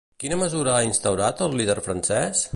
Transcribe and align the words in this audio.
Quina 0.21 0.37
mesura 0.43 0.71
ha 0.77 0.87
instaurat 0.87 1.45
el 1.49 1.55
líder 1.61 1.81
francès? 1.91 2.45